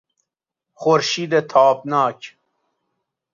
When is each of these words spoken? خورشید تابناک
خورشید 0.73 1.39
تابناک 1.39 2.37